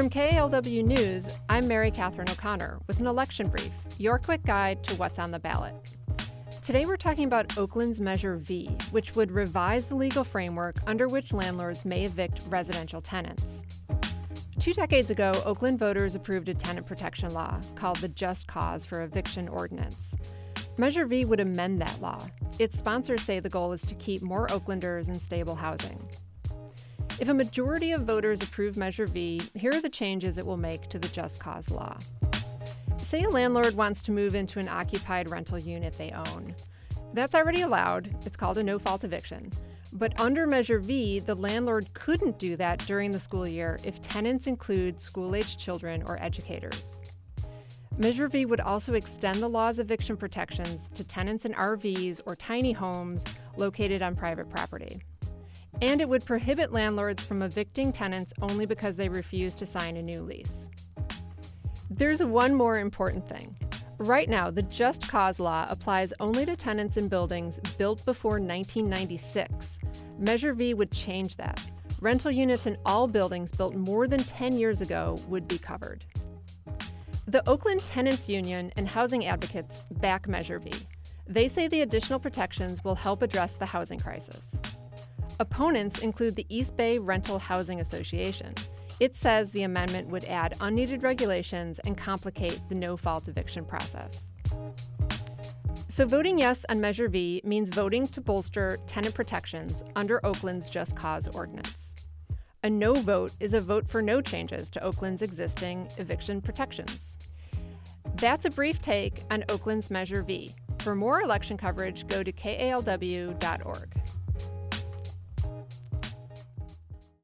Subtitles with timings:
[0.00, 4.94] From KALW News, I'm Mary Catherine O'Connor with an election brief, your quick guide to
[4.94, 5.74] what's on the ballot.
[6.64, 11.34] Today we're talking about Oakland's Measure V, which would revise the legal framework under which
[11.34, 13.62] landlords may evict residential tenants.
[14.58, 19.02] Two decades ago, Oakland voters approved a tenant protection law called the Just Cause for
[19.02, 20.14] Eviction Ordinance.
[20.78, 22.26] Measure V would amend that law.
[22.58, 26.00] Its sponsors say the goal is to keep more Oaklanders in stable housing.
[27.20, 30.88] If a majority of voters approve Measure V, here are the changes it will make
[30.88, 31.98] to the Just Cause law.
[32.96, 36.54] Say a landlord wants to move into an occupied rental unit they own.
[37.12, 39.50] That's already allowed, it's called a no fault eviction.
[39.92, 44.46] But under Measure V, the landlord couldn't do that during the school year if tenants
[44.46, 47.00] include school aged children or educators.
[47.98, 52.72] Measure V would also extend the law's eviction protections to tenants in RVs or tiny
[52.72, 53.24] homes
[53.58, 55.02] located on private property
[55.80, 60.02] and it would prohibit landlords from evicting tenants only because they refuse to sign a
[60.02, 60.70] new lease.
[61.90, 63.56] There's one more important thing.
[63.98, 69.78] Right now, the Just Cause Law applies only to tenants in buildings built before 1996.
[70.18, 71.70] Measure V would change that.
[72.00, 76.06] Rental units in all buildings built more than 10 years ago would be covered.
[77.26, 80.72] The Oakland Tenants Union and housing advocates back Measure V.
[81.26, 84.56] They say the additional protections will help address the housing crisis.
[85.40, 88.52] Opponents include the East Bay Rental Housing Association.
[89.00, 94.32] It says the amendment would add unneeded regulations and complicate the no fault eviction process.
[95.88, 100.94] So, voting yes on Measure V means voting to bolster tenant protections under Oakland's Just
[100.94, 101.94] Cause ordinance.
[102.62, 107.16] A no vote is a vote for no changes to Oakland's existing eviction protections.
[108.16, 110.54] That's a brief take on Oakland's Measure V.
[110.80, 114.00] For more election coverage, go to kalw.org.